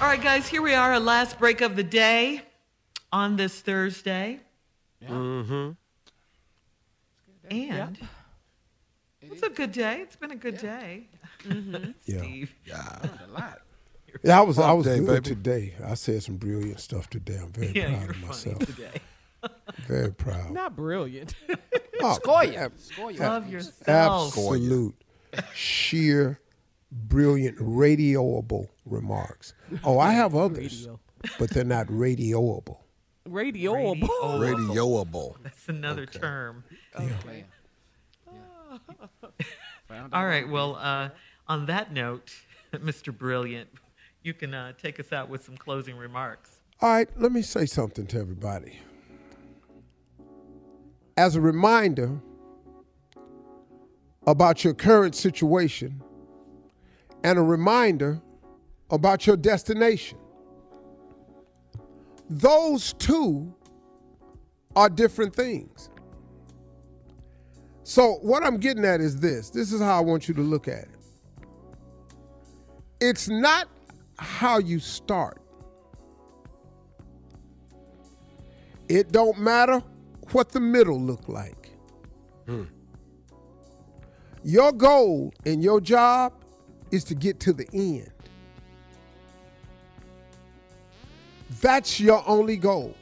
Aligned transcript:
All 0.00 0.06
right, 0.08 0.20
guys, 0.22 0.46
here 0.46 0.60
we 0.62 0.74
are, 0.74 0.92
our 0.92 1.00
last 1.00 1.38
break 1.38 1.60
of 1.62 1.74
the 1.74 1.82
day 1.82 2.42
on 3.12 3.36
this 3.36 3.60
Thursday. 3.60 4.40
Mm-hmm. 5.02 5.70
And 7.50 7.98
it's 9.22 9.42
a 9.42 9.48
good 9.48 9.72
day. 9.72 10.00
It's 10.02 10.16
been 10.16 10.30
a 10.32 10.36
good 10.36 10.58
day. 10.58 11.08
Yeah. 12.06 12.18
Steve. 12.22 12.52
A 12.72 13.08
lot. 13.32 13.60
Yeah, 14.24 14.40
I 14.40 14.42
was 14.42 14.58
I 14.58 14.72
was 14.72 14.84
day, 14.86 14.98
good 14.98 15.06
baby. 15.06 15.20
today. 15.22 15.74
I 15.84 15.94
said 15.94 16.20
some 16.24 16.36
brilliant 16.38 16.80
stuff 16.80 17.08
today. 17.08 17.38
I'm 17.40 17.52
very 17.52 17.68
Yeah, 17.72 17.94
proud 17.96 18.10
of 18.10 18.20
myself. 18.26 18.58
today. 18.58 19.00
Very 19.86 20.10
proud. 20.12 20.50
Not 20.50 20.74
brilliant. 20.74 21.34
Oh, 22.02 22.18
Goya. 22.24 22.72
Goya. 22.96 23.18
Love 23.20 23.48
yourself. 23.48 24.36
absolute 24.36 24.96
sheer 25.54 26.40
brilliant 26.90 27.58
radioable 27.58 28.68
remarks. 28.84 29.54
Oh, 29.84 29.98
I 29.98 30.12
have 30.12 30.34
others, 30.34 30.82
Radio. 30.82 31.00
but 31.38 31.50
they're 31.50 31.64
not 31.64 31.86
radioable. 31.88 32.78
Radioable. 33.28 34.08
Radioable. 34.22 35.36
That's 35.42 35.68
another 35.68 36.06
term. 36.06 36.64
Okay. 36.94 37.44
All 40.12 40.26
right. 40.26 40.48
Well, 40.48 40.76
uh, 40.76 41.10
on 41.48 41.66
that 41.66 41.92
note, 41.92 42.32
Mr. 42.72 43.16
Brilliant, 43.16 43.68
you 44.22 44.34
can 44.34 44.54
uh, 44.54 44.72
take 44.80 45.00
us 45.00 45.12
out 45.12 45.28
with 45.28 45.44
some 45.44 45.56
closing 45.56 45.96
remarks. 45.96 46.58
All 46.80 46.90
right, 46.90 47.08
let 47.16 47.32
me 47.32 47.42
say 47.42 47.64
something 47.64 48.06
to 48.08 48.18
everybody. 48.18 48.78
As 51.16 51.34
a 51.34 51.40
reminder 51.40 52.20
about 54.26 54.62
your 54.62 54.74
current 54.74 55.14
situation 55.14 56.02
and 57.26 57.40
a 57.40 57.42
reminder 57.42 58.22
about 58.88 59.26
your 59.26 59.36
destination, 59.36 60.16
those 62.30 62.92
two 62.92 63.52
are 64.76 64.88
different 64.88 65.34
things. 65.34 65.90
So, 67.82 68.18
what 68.22 68.44
I'm 68.44 68.58
getting 68.58 68.84
at 68.84 69.00
is 69.00 69.18
this 69.18 69.50
this 69.50 69.72
is 69.72 69.80
how 69.80 69.98
I 69.98 70.00
want 70.00 70.28
you 70.28 70.34
to 70.34 70.40
look 70.40 70.68
at 70.68 70.84
it. 70.84 71.00
It's 73.00 73.28
not 73.28 73.68
how 74.20 74.58
you 74.58 74.78
start. 74.78 75.40
It 78.88 79.10
don't 79.10 79.38
matter 79.40 79.82
what 80.30 80.50
the 80.50 80.60
middle 80.60 81.00
look 81.00 81.28
like. 81.28 81.70
Hmm. 82.46 82.64
Your 84.44 84.70
goal 84.70 85.34
in 85.44 85.60
your 85.60 85.80
job 85.80 86.44
is 86.90 87.04
to 87.04 87.14
get 87.14 87.40
to 87.40 87.52
the 87.52 87.68
end. 87.72 88.10
That's 91.60 92.00
your 92.00 92.22
only 92.26 92.56
goal. 92.56 92.94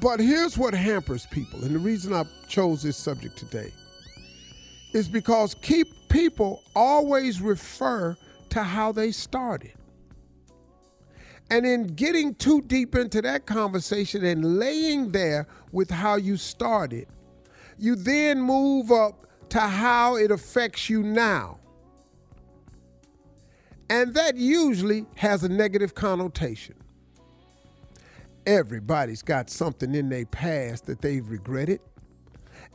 But 0.00 0.20
here's 0.20 0.56
what 0.56 0.72
hampers 0.72 1.26
people, 1.26 1.64
and 1.64 1.74
the 1.74 1.78
reason 1.78 2.14
I 2.14 2.24
chose 2.48 2.82
this 2.82 2.96
subject 2.96 3.36
today 3.36 3.70
is 4.94 5.08
because 5.08 5.54
keep 5.54 5.86
people 6.08 6.62
always 6.74 7.40
refer 7.40 8.16
to 8.50 8.62
how 8.62 8.92
they 8.92 9.12
started. 9.12 9.72
And 11.50 11.66
in 11.66 11.88
getting 11.88 12.34
too 12.34 12.62
deep 12.62 12.94
into 12.94 13.20
that 13.22 13.44
conversation 13.44 14.24
and 14.24 14.58
laying 14.58 15.12
there 15.12 15.46
with 15.72 15.90
how 15.90 16.16
you 16.16 16.38
started, 16.38 17.06
you 17.78 17.94
then 17.94 18.40
move 18.40 18.90
up 18.90 19.26
to 19.52 19.60
how 19.60 20.16
it 20.16 20.30
affects 20.30 20.88
you 20.88 21.02
now. 21.02 21.58
And 23.90 24.14
that 24.14 24.34
usually 24.34 25.04
has 25.16 25.44
a 25.44 25.48
negative 25.50 25.94
connotation. 25.94 26.74
Everybody's 28.46 29.20
got 29.20 29.50
something 29.50 29.94
in 29.94 30.08
their 30.08 30.24
past 30.24 30.86
that 30.86 31.02
they've 31.02 31.28
regretted. 31.28 31.80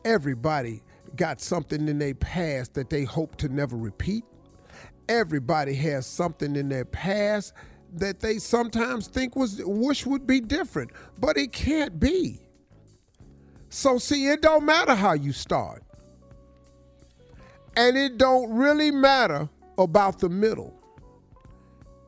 Everybody 0.06 0.84
got 1.16 1.42
something 1.42 1.88
in 1.88 1.98
their 1.98 2.14
past 2.14 2.76
that 2.76 2.92
they 2.92 3.06
hope 3.06 3.38
to 3.38 3.50
never 3.50 3.76
repeat. 3.76 4.24
Everybody 5.10 5.74
has 5.74 6.06
something 6.06 6.56
in 6.56 6.70
their 6.70 6.86
past 6.86 7.54
that 7.96 8.20
they 8.20 8.38
sometimes 8.38 9.08
think 9.08 9.36
was 9.36 9.60
wish 9.66 10.06
would 10.06 10.28
be 10.28 10.42
different, 10.42 10.92
but 11.18 11.38
it 11.38 11.52
can't 11.52 12.00
be. 12.00 12.40
So 13.70 13.98
see, 13.98 14.28
it 14.28 14.44
don't 14.44 14.64
matter 14.64 14.94
how 14.94 15.14
you 15.14 15.34
start. 15.34 15.82
And 17.78 17.96
it 17.96 18.18
don't 18.18 18.52
really 18.52 18.90
matter 18.90 19.48
about 19.78 20.18
the 20.18 20.30
middle. 20.30 20.74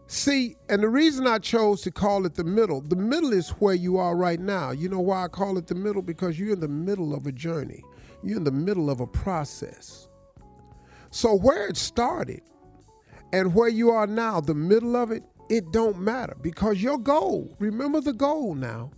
See, 0.08 0.56
and 0.68 0.82
the 0.82 0.90
reason 0.90 1.28
I 1.28 1.38
chose 1.38 1.82
to 1.82 1.92
call 1.92 2.26
it 2.26 2.34
the 2.34 2.44
middle, 2.44 2.82
the 2.82 2.96
middle 2.96 3.32
is 3.32 3.50
where 3.50 3.76
you 3.76 3.98
are 3.98 4.16
right 4.16 4.40
now. 4.40 4.72
You 4.72 4.90
know 4.90 5.00
why 5.00 5.26
I 5.26 5.28
call 5.28 5.60
it 5.60 5.68
the 5.68 5.76
middle? 5.76 6.02
Because 6.02 6.40
you're 6.40 6.54
in 6.54 6.60
the 6.60 6.68
middle 6.68 7.14
of 7.14 7.28
a 7.28 7.32
journey. 7.32 7.84
You're 8.24 8.38
in 8.38 8.46
the 8.46 8.52
middle 8.52 8.90
of 8.90 9.00
a 9.00 9.06
process. 9.06 10.08
So 11.12 11.36
where 11.36 11.68
it 11.68 11.78
started 11.78 12.42
and 13.32 13.54
where 13.54 13.70
you 13.70 13.92
are 13.92 14.08
now, 14.08 14.42
the 14.42 14.56
middle 14.56 14.96
of 14.96 15.12
it, 15.12 15.24
it 15.50 15.72
don't 15.72 16.00
matter 16.00 16.36
because 16.42 16.82
your 16.82 16.98
goal, 16.98 17.56
remember 17.60 18.02
the 18.02 18.14
goal 18.14 18.56
now, 18.56 18.90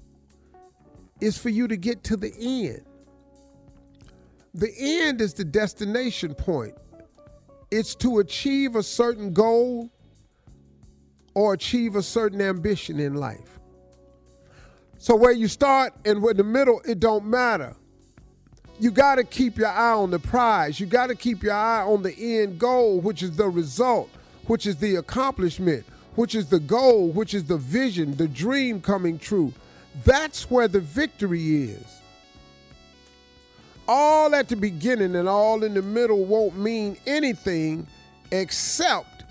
is 1.19 1.37
for 1.37 1.49
you 1.49 1.67
to 1.67 1.75
get 1.75 2.05
to 2.05 2.15
the 2.15 2.33
end. 2.39 2.85
The 4.53 4.71
end 4.77 5.21
is 5.21 5.33
the 5.33 5.45
destination 5.45 6.35
point. 6.35 6.75
It's 7.69 7.95
to 7.95 8.19
achieve 8.19 8.75
a 8.75 8.83
certain 8.83 9.33
goal 9.33 9.89
or 11.33 11.53
achieve 11.53 11.95
a 11.95 12.03
certain 12.03 12.41
ambition 12.41 12.99
in 12.99 13.15
life. 13.15 13.59
So 14.97 15.15
where 15.15 15.31
you 15.31 15.47
start 15.47 15.93
and 16.05 16.21
where 16.21 16.33
the 16.33 16.43
middle, 16.43 16.81
it 16.85 16.99
don't 16.99 17.25
matter. 17.25 17.75
You 18.79 18.91
got 18.91 19.15
to 19.15 19.23
keep 19.23 19.57
your 19.57 19.69
eye 19.69 19.93
on 19.93 20.11
the 20.11 20.19
prize. 20.19 20.79
You 20.79 20.85
got 20.85 21.07
to 21.07 21.15
keep 21.15 21.43
your 21.43 21.53
eye 21.53 21.83
on 21.83 22.03
the 22.03 22.13
end 22.13 22.59
goal, 22.59 22.99
which 22.99 23.23
is 23.23 23.35
the 23.35 23.47
result, 23.47 24.09
which 24.47 24.65
is 24.65 24.75
the 24.77 24.95
accomplishment, 24.95 25.85
which 26.15 26.35
is 26.35 26.47
the 26.47 26.59
goal, 26.59 27.09
which 27.09 27.33
is 27.33 27.45
the 27.45 27.57
vision, 27.57 28.15
the 28.17 28.27
dream 28.27 28.81
coming 28.81 29.17
true. 29.17 29.53
That's 30.03 30.51
where 30.51 30.67
the 30.67 30.79
victory 30.79 31.63
is. 31.63 32.01
All 33.93 34.33
at 34.35 34.47
the 34.47 34.55
beginning 34.55 35.17
and 35.17 35.27
all 35.27 35.65
in 35.65 35.73
the 35.73 35.81
middle 35.81 36.23
won't 36.23 36.57
mean 36.57 36.95
anything 37.05 37.85
except 38.31 39.25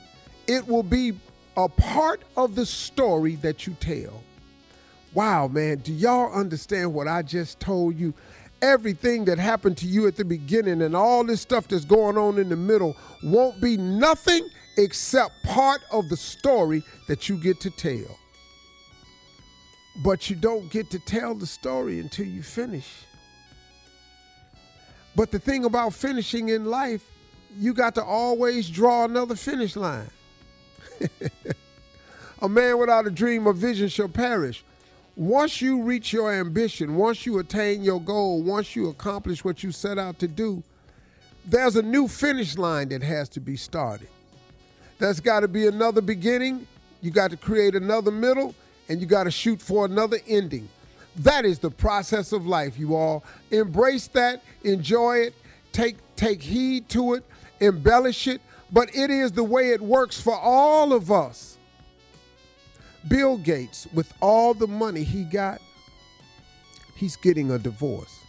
it 0.46 0.68
will 0.68 0.82
be 0.82 1.18
a 1.56 1.66
part 1.66 2.20
of 2.36 2.54
the 2.56 2.66
story 2.66 3.36
that 3.36 3.66
you 3.66 3.74
tell. 3.80 4.22
Wow, 5.14 5.48
man, 5.48 5.78
do 5.78 5.94
y'all 5.94 6.30
understand 6.34 6.92
what 6.92 7.08
I 7.08 7.22
just 7.22 7.58
told 7.58 7.96
you? 7.98 8.12
Everything 8.60 9.24
that 9.24 9.38
happened 9.38 9.78
to 9.78 9.86
you 9.86 10.06
at 10.06 10.16
the 10.16 10.26
beginning 10.26 10.82
and 10.82 10.94
all 10.94 11.24
this 11.24 11.40
stuff 11.40 11.66
that's 11.66 11.86
going 11.86 12.18
on 12.18 12.38
in 12.38 12.50
the 12.50 12.56
middle 12.56 12.94
won't 13.22 13.62
be 13.62 13.78
nothing 13.78 14.46
except 14.76 15.42
part 15.42 15.80
of 15.90 16.10
the 16.10 16.18
story 16.18 16.82
that 17.08 17.30
you 17.30 17.38
get 17.38 17.60
to 17.60 17.70
tell. 17.70 18.18
But 20.04 20.28
you 20.28 20.36
don't 20.36 20.70
get 20.70 20.90
to 20.90 20.98
tell 20.98 21.34
the 21.34 21.46
story 21.46 21.98
until 21.98 22.26
you 22.26 22.42
finish. 22.42 23.06
But 25.14 25.30
the 25.30 25.38
thing 25.38 25.64
about 25.64 25.94
finishing 25.94 26.48
in 26.50 26.66
life, 26.66 27.04
you 27.58 27.74
got 27.74 27.94
to 27.96 28.04
always 28.04 28.68
draw 28.68 29.04
another 29.04 29.34
finish 29.34 29.76
line. 29.76 30.10
a 32.42 32.48
man 32.48 32.78
without 32.78 33.06
a 33.06 33.10
dream 33.10 33.46
or 33.46 33.52
vision 33.52 33.88
shall 33.88 34.08
perish. 34.08 34.64
Once 35.16 35.60
you 35.60 35.82
reach 35.82 36.12
your 36.12 36.32
ambition, 36.32 36.96
once 36.96 37.26
you 37.26 37.38
attain 37.38 37.82
your 37.82 38.00
goal, 38.00 38.42
once 38.42 38.76
you 38.76 38.88
accomplish 38.88 39.44
what 39.44 39.62
you 39.62 39.72
set 39.72 39.98
out 39.98 40.18
to 40.18 40.28
do, 40.28 40.62
there's 41.44 41.76
a 41.76 41.82
new 41.82 42.06
finish 42.06 42.56
line 42.56 42.88
that 42.88 43.02
has 43.02 43.28
to 43.28 43.40
be 43.40 43.56
started. 43.56 44.08
There's 44.98 45.20
got 45.20 45.40
to 45.40 45.48
be 45.48 45.66
another 45.66 46.00
beginning, 46.00 46.66
you 47.00 47.10
got 47.10 47.30
to 47.30 47.36
create 47.36 47.74
another 47.74 48.10
middle, 48.10 48.54
and 48.88 49.00
you 49.00 49.06
got 49.06 49.24
to 49.24 49.30
shoot 49.30 49.60
for 49.60 49.84
another 49.84 50.18
ending. 50.26 50.68
That 51.16 51.44
is 51.44 51.58
the 51.58 51.70
process 51.70 52.32
of 52.32 52.46
life, 52.46 52.78
you 52.78 52.94
all. 52.94 53.24
Embrace 53.50 54.08
that, 54.08 54.42
enjoy 54.62 55.18
it, 55.18 55.34
take 55.72 55.96
take 56.16 56.42
heed 56.42 56.88
to 56.90 57.14
it, 57.14 57.24
embellish 57.60 58.26
it, 58.28 58.40
but 58.72 58.94
it 58.94 59.10
is 59.10 59.32
the 59.32 59.44
way 59.44 59.70
it 59.70 59.80
works 59.80 60.20
for 60.20 60.36
all 60.36 60.92
of 60.92 61.10
us. 61.10 61.58
Bill 63.08 63.38
Gates, 63.38 63.86
with 63.94 64.12
all 64.20 64.54
the 64.54 64.66
money 64.66 65.02
he 65.02 65.24
got, 65.24 65.60
he's 66.94 67.16
getting 67.16 67.50
a 67.50 67.58
divorce. 67.58 68.20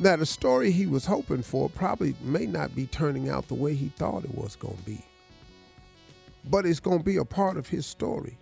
Now, 0.00 0.16
the 0.16 0.26
story 0.26 0.70
he 0.70 0.86
was 0.86 1.04
hoping 1.04 1.42
for 1.42 1.68
probably 1.68 2.14
may 2.22 2.46
not 2.46 2.74
be 2.74 2.86
turning 2.86 3.28
out 3.28 3.48
the 3.48 3.54
way 3.54 3.74
he 3.74 3.88
thought 3.88 4.24
it 4.24 4.34
was 4.34 4.54
going 4.56 4.76
to 4.76 4.82
be, 4.84 5.04
but 6.44 6.64
it's 6.64 6.80
going 6.80 6.98
to 6.98 7.04
be 7.04 7.16
a 7.16 7.24
part 7.24 7.56
of 7.56 7.68
his 7.68 7.84
story. 7.84 8.38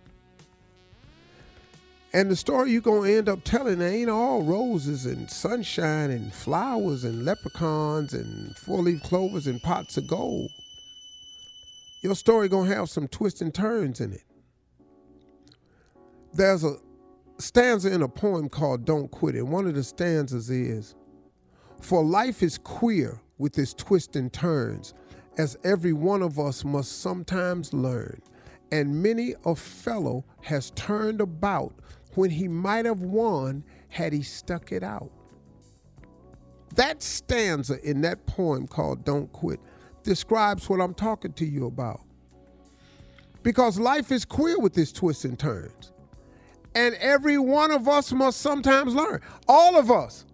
And 2.17 2.31
the 2.31 2.37
story 2.37 2.71
you're 2.71 2.81
going 2.81 3.11
to 3.11 3.19
end 3.19 3.29
up 3.29 3.45
telling 3.45 3.83
ain't 3.83 4.09
all 4.09 4.43
roses 4.43 5.05
and 5.05 5.31
sunshine 5.31 6.11
and 6.11 6.33
flowers 6.33 7.05
and 7.05 7.27
leprechauns 7.27 8.15
and 8.15 8.57
four 8.57 8.79
leaf 8.79 9.03
clovers 9.03 9.47
and 9.47 9.63
pots 9.63 9.99
of 9.99 10.09
gold. 10.09 10.49
Your 12.03 12.15
story 12.15 12.49
gonna 12.49 12.75
have 12.75 12.89
some 12.89 13.07
twists 13.07 13.43
and 13.43 13.53
turns 13.53 14.01
in 14.01 14.15
it. 14.15 14.23
There's 16.33 16.65
a 16.65 16.77
stanza 17.37 17.93
in 17.93 18.01
a 18.01 18.09
poem 18.09 18.49
called 18.49 18.87
Don't 18.87 19.11
Quit 19.11 19.35
It. 19.35 19.43
One 19.43 19.67
of 19.67 19.75
the 19.75 19.85
stanzas 19.85 20.49
is 20.49 20.95
For 21.83 22.03
life 22.03 22.43
is 22.43 22.57
queer 22.57 23.21
with 23.37 23.59
its 23.59 23.75
twists 23.75 24.17
and 24.17 24.33
turns, 24.33 24.95
as 25.37 25.59
every 25.65 25.93
one 25.93 26.23
of 26.23 26.39
us 26.39 26.65
must 26.65 27.03
sometimes 27.03 27.75
learn. 27.75 28.23
And 28.73 29.03
many 29.03 29.35
a 29.45 29.55
fellow 29.55 30.25
has 30.41 30.71
turned 30.71 31.21
about 31.21 31.75
when 32.17 32.31
he 32.31 32.49
might 32.49 32.85
have 32.85 33.01
won 33.01 33.65
had 33.89 34.13
he 34.13 34.23
stuck 34.23 34.73
it 34.73 34.83
out. 34.83 35.11
That 36.75 37.03
stanza 37.03 37.83
in 37.89 38.01
that 38.03 38.27
poem 38.27 38.67
called 38.67 39.05
Don't 39.05 39.33
Quit 39.33 39.61
describes 40.03 40.69
what 40.69 40.81
I'm 40.81 40.95
talking 40.95 41.33
to 41.35 41.47
you 41.47 41.67
about. 41.67 42.01
Because 43.43 43.79
life 43.79 44.11
is 44.11 44.25
queer 44.25 44.59
with 44.59 44.77
its 44.77 44.93
twists 44.93 45.25
and 45.25 45.39
turns. 45.39 45.93
And 46.75 46.95
every 46.97 47.39
one 47.39 47.71
of 47.71 47.89
us 47.89 48.13
must 48.13 48.41
sometimes 48.41 48.95
learn. 48.95 49.21
All 49.49 49.79
of 49.79 49.91
us. 49.91 50.27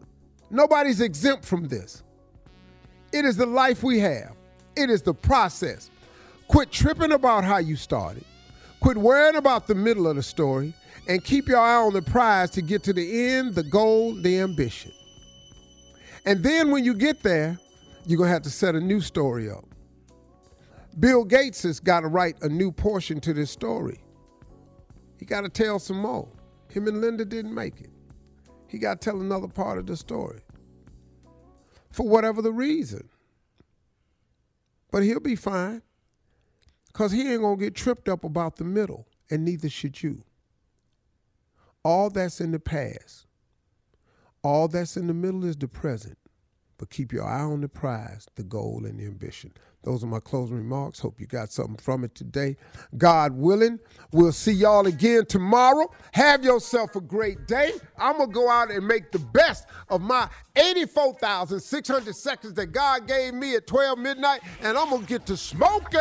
Nobody's 0.50 1.00
exempt 1.00 1.44
from 1.44 1.68
this. 1.68 2.02
It 3.12 3.24
is 3.24 3.36
the 3.36 3.46
life 3.46 3.82
we 3.82 4.00
have, 4.00 4.36
it 4.76 4.90
is 4.90 5.02
the 5.02 5.14
process. 5.14 5.90
Quit 6.48 6.70
tripping 6.70 7.12
about 7.12 7.44
how 7.44 7.58
you 7.58 7.76
started. 7.76 8.24
Quit 8.80 8.96
worrying 8.96 9.36
about 9.36 9.66
the 9.66 9.74
middle 9.74 10.06
of 10.06 10.16
the 10.16 10.22
story 10.22 10.74
and 11.08 11.24
keep 11.24 11.48
your 11.48 11.58
eye 11.58 11.76
on 11.76 11.92
the 11.92 12.02
prize 12.02 12.50
to 12.50 12.62
get 12.62 12.82
to 12.84 12.92
the 12.92 13.30
end, 13.30 13.54
the 13.54 13.62
goal, 13.62 14.14
the 14.14 14.38
ambition. 14.38 14.92
And 16.24 16.42
then 16.42 16.70
when 16.70 16.84
you 16.84 16.94
get 16.94 17.22
there, 17.22 17.58
you're 18.06 18.18
going 18.18 18.28
to 18.28 18.32
have 18.32 18.42
to 18.42 18.50
set 18.50 18.74
a 18.74 18.80
new 18.80 19.00
story 19.00 19.50
up. 19.50 19.64
Bill 20.98 21.24
Gates 21.24 21.62
has 21.62 21.80
got 21.80 22.00
to 22.00 22.08
write 22.08 22.36
a 22.42 22.48
new 22.48 22.70
portion 22.70 23.20
to 23.20 23.32
this 23.32 23.50
story. 23.50 24.04
He 25.16 25.24
got 25.24 25.42
to 25.42 25.48
tell 25.48 25.78
some 25.78 25.98
more. 25.98 26.28
Him 26.68 26.86
and 26.86 27.00
Linda 27.00 27.24
didn't 27.24 27.54
make 27.54 27.80
it. 27.80 27.90
He 28.68 28.78
got 28.78 29.00
to 29.00 29.10
tell 29.10 29.20
another 29.20 29.48
part 29.48 29.78
of 29.78 29.86
the 29.86 29.96
story 29.96 30.40
for 31.90 32.08
whatever 32.08 32.42
the 32.42 32.52
reason. 32.52 33.08
But 34.90 35.02
he'll 35.02 35.20
be 35.20 35.36
fine 35.36 35.82
because 36.86 37.12
he 37.12 37.32
ain't 37.32 37.42
going 37.42 37.58
to 37.58 37.64
get 37.64 37.74
tripped 37.74 38.08
up 38.08 38.24
about 38.24 38.56
the 38.56 38.64
middle, 38.64 39.06
and 39.30 39.44
neither 39.44 39.68
should 39.68 40.02
you. 40.02 40.22
All 41.84 42.10
that's 42.10 42.40
in 42.40 42.52
the 42.52 42.60
past, 42.60 43.26
all 44.42 44.68
that's 44.68 44.96
in 44.96 45.06
the 45.08 45.14
middle 45.14 45.44
is 45.44 45.56
the 45.56 45.68
present. 45.68 46.18
But 46.78 46.90
keep 46.90 47.12
your 47.12 47.24
eye 47.24 47.42
on 47.42 47.60
the 47.60 47.68
prize, 47.68 48.26
the 48.34 48.42
goal, 48.42 48.82
and 48.84 48.98
the 48.98 49.04
ambition. 49.04 49.52
Those 49.84 50.02
are 50.02 50.08
my 50.08 50.18
closing 50.18 50.56
remarks. 50.56 50.98
Hope 50.98 51.20
you 51.20 51.26
got 51.26 51.52
something 51.52 51.76
from 51.76 52.02
it 52.02 52.14
today. 52.14 52.56
God 52.96 53.32
willing, 53.34 53.78
we'll 54.12 54.32
see 54.32 54.52
y'all 54.52 54.86
again 54.86 55.26
tomorrow. 55.26 55.90
Have 56.12 56.44
yourself 56.44 56.96
a 56.96 57.00
great 57.00 57.46
day. 57.46 57.72
I'm 57.96 58.16
going 58.16 58.30
to 58.30 58.34
go 58.34 58.50
out 58.50 58.70
and 58.72 58.86
make 58.86 59.12
the 59.12 59.20
best 59.20 59.66
of 59.88 60.00
my 60.00 60.28
84,600 60.56 62.16
seconds 62.16 62.54
that 62.54 62.66
God 62.66 63.06
gave 63.06 63.34
me 63.34 63.54
at 63.54 63.66
12 63.68 63.98
midnight, 63.98 64.40
and 64.60 64.76
I'm 64.76 64.90
going 64.90 65.02
to 65.02 65.08
get 65.08 65.24
to 65.26 65.36
smoking. 65.36 66.00